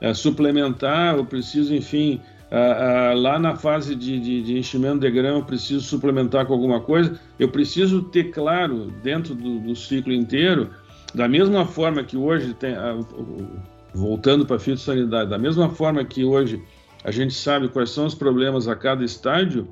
[0.00, 2.20] é, suplementar, eu preciso, enfim,
[3.16, 7.18] lá na fase de, de, de, enchimento de grão, eu preciso suplementar com alguma coisa.
[7.38, 10.70] Eu preciso ter claro, dentro do, do ciclo inteiro,
[11.14, 12.74] da mesma forma que hoje tem,
[13.94, 16.62] voltando para a fitossanidade, da mesma forma que hoje
[17.04, 19.68] a gente sabe quais são os problemas a cada estágio,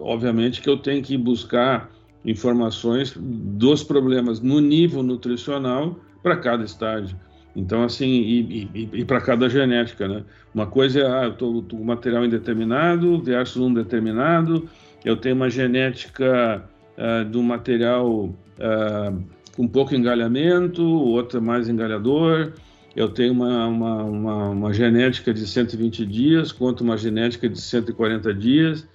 [0.00, 1.90] obviamente que eu tenho que buscar
[2.24, 7.16] informações dos problemas no nível nutricional para cada estágio.
[7.56, 10.22] Então, assim, e, e, e para cada genética, né?
[10.54, 14.68] Uma coisa é, ah, eu estou com material indeterminado versus um determinado,
[15.04, 16.64] eu tenho uma genética
[16.96, 19.24] uh, do material uh,
[19.56, 22.52] com pouco engalhamento, outra mais engalhador,
[22.94, 28.34] eu tenho uma, uma, uma, uma genética de 120 dias, quanto uma genética de 140
[28.34, 28.86] dias,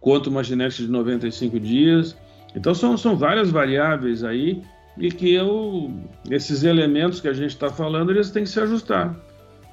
[0.00, 2.16] quanto uma genética de 95 dias,
[2.56, 4.62] então são, são várias variáveis aí
[4.98, 5.92] e que eu,
[6.30, 9.14] esses elementos que a gente está falando, eles têm que se ajustar.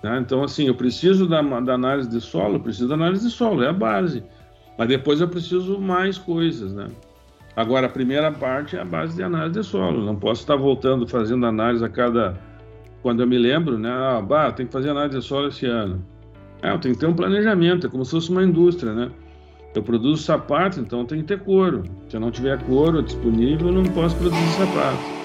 [0.04, 0.20] Né?
[0.20, 3.64] Então, assim, eu preciso da, da análise de solo, eu preciso da análise de solo,
[3.64, 4.22] é a base.
[4.78, 6.88] Mas depois eu preciso mais coisas, né?
[7.56, 10.04] Agora, a primeira parte é a base de análise de solo.
[10.04, 12.36] Não posso estar voltando, fazendo análise a cada.
[13.04, 13.92] Quando eu me lembro, né?
[13.92, 16.04] Ah, bah, tem que fazer análise de solo esse ano.
[16.64, 19.12] É, eu tenho que ter um planejamento, é como se fosse uma indústria, né?
[19.76, 21.84] Eu produzo sapato, então tem que ter couro.
[22.07, 25.24] Se eu não tiver couro disponível, eu não posso produzir sapato.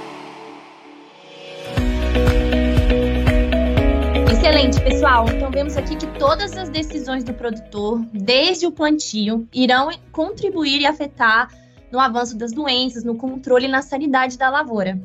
[4.32, 5.26] Excelente, pessoal.
[5.28, 10.86] Então vemos aqui que todas as decisões do produtor, desde o plantio, irão contribuir e
[10.86, 11.48] afetar
[11.92, 14.98] no avanço das doenças, no controle e na sanidade da lavoura.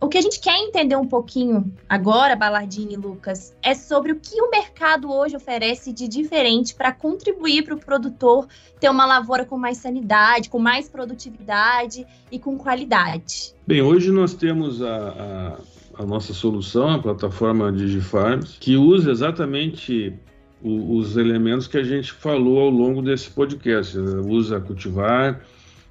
[0.00, 4.16] O que a gente quer entender um pouquinho agora, Balardini e Lucas, é sobre o
[4.16, 8.46] que o mercado hoje oferece de diferente para contribuir para o produtor
[8.78, 13.52] ter uma lavoura com mais sanidade, com mais produtividade e com qualidade.
[13.66, 15.58] Bem, hoje nós temos a,
[15.98, 20.14] a, a nossa solução, a plataforma DigiFarms, que usa exatamente
[20.62, 23.98] o, os elementos que a gente falou ao longo desse podcast.
[23.98, 25.40] Usa cultivar,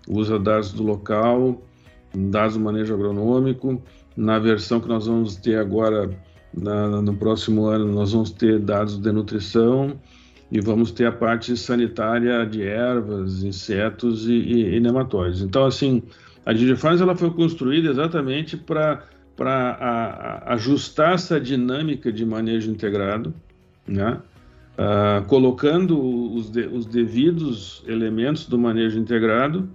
[0.07, 1.61] usa dados do local,
[2.15, 3.81] dados do manejo agronômico.
[4.17, 6.09] Na versão que nós vamos ter agora,
[6.51, 9.95] na, no próximo ano, nós vamos ter dados de nutrição
[10.51, 15.41] e vamos ter a parte sanitária de ervas, insetos e, e, e nematóides.
[15.41, 16.01] Então, assim,
[16.43, 19.03] a Digifaz ela foi construída exatamente para
[19.37, 23.31] para ajustar essa dinâmica de manejo integrado,
[23.87, 24.19] né?
[24.73, 25.99] Uh, colocando
[26.33, 29.69] os, de, os devidos elementos do manejo integrado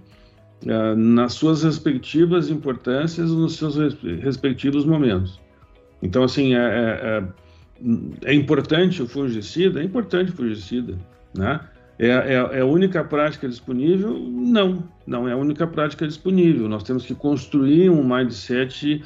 [0.65, 3.75] uh, nas suas respectivas importâncias, nos seus
[4.21, 5.39] respectivos momentos.
[6.01, 7.23] Então, assim, é, é,
[8.25, 9.81] é, é importante o fungicida?
[9.81, 10.97] É importante o fungicida,
[11.35, 11.59] né?
[11.99, 14.17] É, é, é, a única prática disponível?
[14.17, 16.67] Não, não é a única prática disponível.
[16.67, 19.03] Nós temos que construir um mindset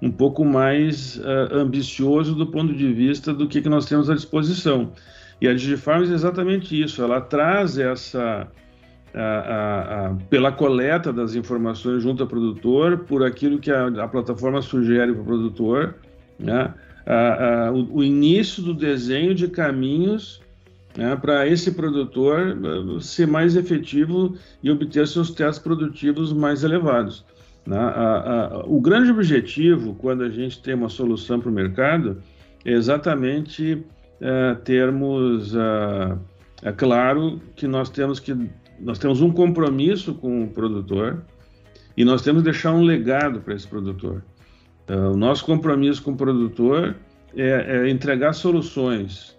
[0.00, 4.14] um pouco mais uh, ambicioso do ponto de vista do que, que nós temos à
[4.14, 4.92] disposição.
[5.40, 8.48] E a Digifarms é exatamente isso, ela traz essa,
[9.14, 15.12] a, a, pela coleta das informações junto ao produtor, por aquilo que a, plataforma sugere
[15.12, 15.94] para o produtor,
[16.38, 16.74] né?
[17.72, 20.42] o, o, início do desenho de caminhos
[20.96, 27.24] né, para esse produtor uh, ser mais efetivo e obter seus testes produtivos mais elevados.
[27.66, 27.78] Né?
[28.64, 32.22] o grande objetivo, quando a gente tem uma solução para o mercado,
[32.64, 33.74] é exatamente
[34.20, 36.18] uh, termos, uh,
[36.62, 38.32] é claro que nós temos que
[38.80, 41.24] nós temos um compromisso com o produtor
[41.96, 44.22] e nós temos que deixar um legado para esse produtor.
[44.88, 46.96] Uh, o nosso compromisso com o produtor
[47.36, 49.36] é, é, entregar soluções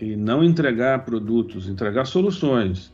[0.00, 2.92] e não entregar produtos, entregar soluções.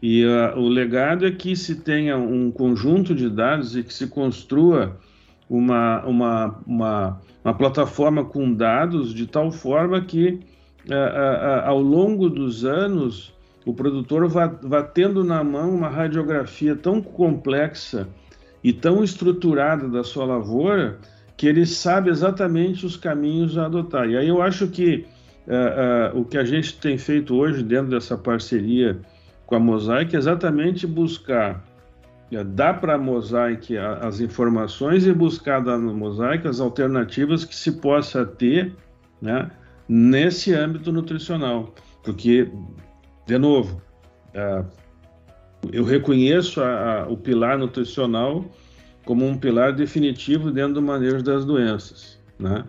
[0.00, 4.06] E uh, o legado é que se tenha um conjunto de dados e que se
[4.06, 4.96] construa
[5.48, 10.40] uma, uma, uma, uma plataforma com dados de tal forma que
[10.88, 13.35] uh, uh, ao longo dos anos
[13.66, 18.08] o produtor vá, vá tendo na mão uma radiografia tão complexa
[18.62, 21.00] e tão estruturada da sua lavoura
[21.36, 24.08] que ele sabe exatamente os caminhos a adotar.
[24.08, 25.04] E aí eu acho que
[25.48, 28.98] uh, uh, o que a gente tem feito hoje dentro dessa parceria
[29.44, 31.64] com a Mosaic é exatamente buscar
[32.32, 37.72] uh, dar para a Mosaic as informações e buscar da Mosaic as alternativas que se
[37.72, 38.72] possa ter
[39.20, 39.50] né,
[39.88, 41.74] nesse âmbito nutricional.
[42.04, 42.48] Porque
[43.26, 43.82] de novo,
[44.34, 44.64] uh,
[45.72, 48.44] eu reconheço a, a, o pilar nutricional
[49.04, 52.64] como um pilar definitivo dentro do manejo das doenças, né?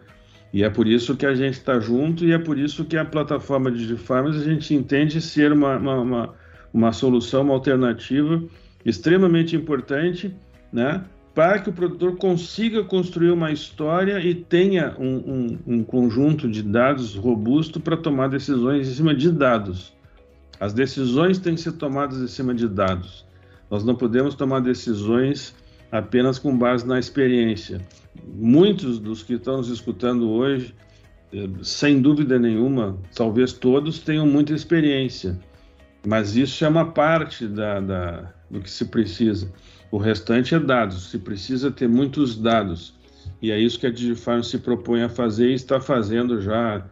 [0.53, 3.03] E é por isso que a gente está junto e é por isso que a
[3.03, 6.33] plataforma de Farms a gente entende ser uma, uma, uma,
[6.73, 8.41] uma solução, uma alternativa
[8.85, 10.33] extremamente importante,
[10.71, 11.03] né?
[11.35, 16.63] Para que o produtor consiga construir uma história e tenha um, um, um conjunto de
[16.63, 19.96] dados robusto para tomar decisões em cima de dados.
[20.59, 23.25] As decisões têm que ser tomadas em cima de dados.
[23.69, 25.55] Nós não podemos tomar decisões
[25.91, 27.81] apenas com base na experiência.
[28.25, 30.73] Muitos dos que estão nos escutando hoje,
[31.33, 35.39] eh, sem dúvida nenhuma, talvez todos tenham muita experiência,
[36.05, 39.51] mas isso é uma parte da, da, do que se precisa.
[39.91, 42.93] O restante é dados, se precisa ter muitos dados.
[43.41, 46.83] E é isso que a Digifarm se propõe a fazer e está fazendo já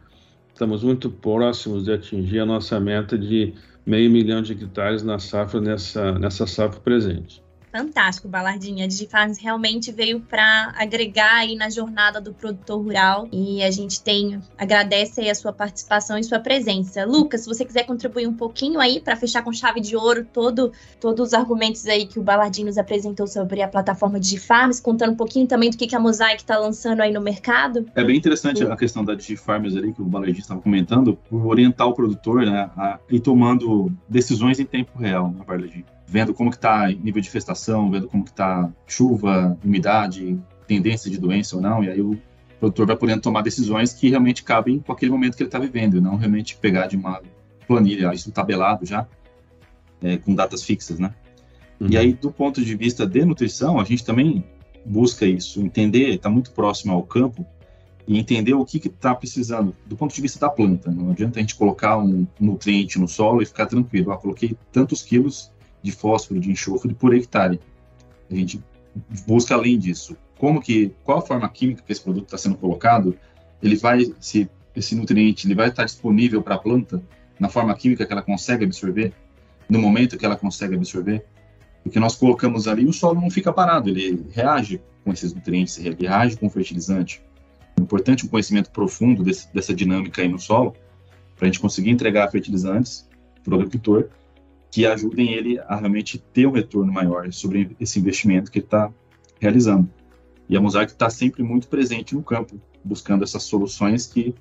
[0.56, 3.54] estamos muito próximos de atingir a nossa meta de
[3.86, 7.44] meio milhão de hectares na safra nessa, nessa safra presente
[7.76, 8.86] fantástico, Balardinha.
[8.86, 14.02] A Digifarms realmente veio para agregar aí na jornada do produtor rural e a gente
[14.02, 17.04] tem agradece aí a sua participação e sua presença.
[17.04, 20.72] Lucas, se você quiser contribuir um pouquinho aí para fechar com chave de ouro todo,
[21.02, 25.18] todos os argumentos aí que o Balardinho nos apresentou sobre a plataforma Digifarms, contando um
[25.18, 27.86] pouquinho também do que, a Mosaic está lançando aí no mercado.
[27.94, 31.88] É bem interessante a questão da Digifarms ali que o Balardinho estava comentando, por orientar
[31.88, 35.95] o produtor né, a ir tomando decisões em tempo real, né, Balardinho.
[36.08, 40.38] Vendo como que está nível de infestação, vendo como que está chuva, umidade,
[40.68, 42.20] tendência de doença ou não, e aí o
[42.60, 45.98] produtor vai podendo tomar decisões que realmente cabem com aquele momento que ele está vivendo,
[45.98, 47.22] e não realmente pegar de uma
[47.68, 49.08] planilha, isso tabelado já,
[50.02, 51.14] é, com datas fixas, né?
[51.80, 51.88] Uhum.
[51.90, 54.46] E aí, do ponto de vista de nutrição, a gente também
[54.86, 57.46] busca isso, entender, está muito próximo ao campo,
[58.08, 60.92] e entender o que está precisando do ponto de vista da planta.
[60.92, 64.12] Não adianta a gente colocar um nutriente no solo e ficar tranquilo.
[64.12, 65.52] Ah, coloquei tantos quilos
[65.86, 67.60] de fósforo, de enxofre por hectare.
[68.30, 68.62] A gente
[69.26, 70.18] busca além disso.
[70.38, 73.18] Como que, qual a forma química que esse produto está sendo colocado?
[73.62, 77.02] Ele vai, se esse nutriente, ele vai estar disponível para a planta
[77.40, 79.14] na forma química que ela consegue absorver,
[79.70, 81.24] no momento que ela consegue absorver.
[81.84, 85.96] Porque nós colocamos ali, o solo não fica parado, ele reage com esses nutrientes, ele
[86.00, 87.22] reage com o fertilizante.
[87.78, 90.76] É importante um conhecimento profundo desse, dessa dinâmica aí no solo,
[91.36, 93.08] para a gente conseguir entregar fertilizantes
[93.44, 94.10] para o agricultor
[94.76, 98.92] que ajudem ele a realmente ter um retorno maior sobre esse investimento que ele está
[99.40, 99.90] realizando.
[100.50, 104.36] E a Mosaic está sempre muito presente no campo, buscando essas soluções que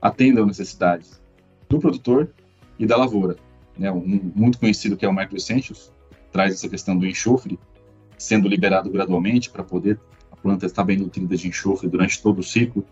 [0.00, 1.20] atendam necessidades
[1.68, 2.32] do produtor
[2.78, 3.36] e da lavoura.
[3.78, 3.92] Né?
[3.92, 5.92] Um muito conhecido que é o Micro Essentials
[6.32, 7.58] traz essa questão do enxofre
[8.16, 10.00] sendo liberado gradualmente para poder
[10.32, 12.82] a planta estar bem nutrida de enxofre durante todo o ciclo,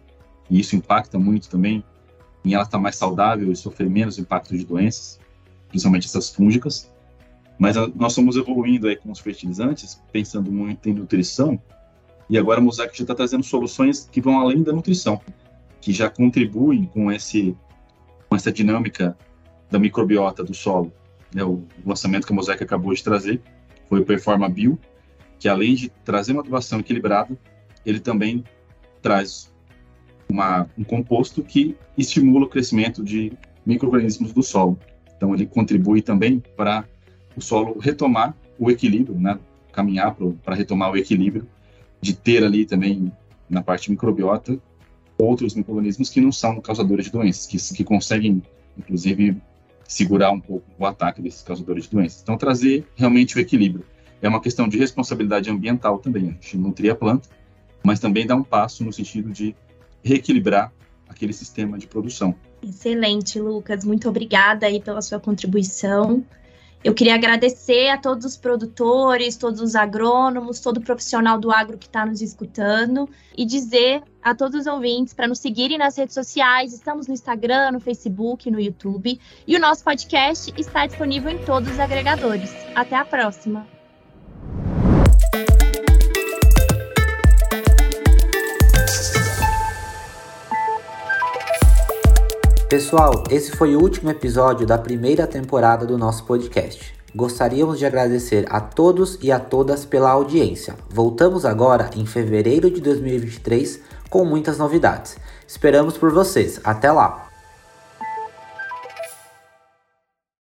[0.50, 1.82] e isso impacta muito também
[2.44, 5.18] em ela estar mais saudável e sofrer menos impacto de doenças,
[5.74, 6.88] principalmente essas fúngicas.
[7.58, 11.60] Mas a, nós estamos evoluindo aí com os fertilizantes, pensando muito em nutrição,
[12.30, 15.20] e agora a Mosaic já está trazendo soluções que vão além da nutrição,
[15.80, 17.56] que já contribuem com esse
[18.28, 19.18] com essa dinâmica
[19.70, 20.92] da microbiota do solo.
[21.34, 21.44] Né?
[21.44, 23.42] O lançamento que a Mosaic acabou de trazer
[23.88, 24.78] foi o Performa Bio,
[25.38, 27.36] que além de trazer uma adubação equilibrada,
[27.84, 28.44] ele também
[29.02, 29.52] traz
[30.28, 33.32] uma, um composto que estimula o crescimento de
[33.66, 34.78] micro-organismos do solo.
[35.24, 36.84] Então, ele contribui também para
[37.34, 39.38] o solo retomar o equilíbrio, né?
[39.72, 40.14] caminhar
[40.44, 41.48] para retomar o equilíbrio,
[41.98, 43.10] de ter ali também,
[43.48, 44.60] na parte microbiota,
[45.18, 48.42] outros micro-organismos que não são causadores de doenças, que, que conseguem,
[48.76, 49.38] inclusive,
[49.88, 52.20] segurar um pouco o ataque desses causadores de doenças.
[52.20, 53.86] Então, trazer realmente o equilíbrio.
[54.20, 56.24] É uma questão de responsabilidade ambiental também.
[56.28, 57.30] A gente nutrir a planta,
[57.82, 59.56] mas também dá um passo no sentido de
[60.02, 60.70] reequilibrar
[61.14, 62.34] aquele sistema de produção.
[62.62, 63.84] Excelente, Lucas.
[63.84, 66.24] Muito obrigada aí pela sua contribuição.
[66.82, 71.86] Eu queria agradecer a todos os produtores, todos os agrônomos, todo profissional do agro que
[71.86, 76.74] está nos escutando e dizer a todos os ouvintes para nos seguirem nas redes sociais.
[76.74, 81.72] Estamos no Instagram, no Facebook, no YouTube e o nosso podcast está disponível em todos
[81.72, 82.52] os agregadores.
[82.74, 83.73] Até a próxima!
[92.74, 96.92] Pessoal, esse foi o último episódio da primeira temporada do nosso podcast.
[97.14, 100.74] Gostaríamos de agradecer a todos e a todas pela audiência.
[100.90, 103.78] Voltamos agora em fevereiro de 2023
[104.10, 105.16] com muitas novidades.
[105.46, 106.60] Esperamos por vocês.
[106.64, 107.33] Até lá!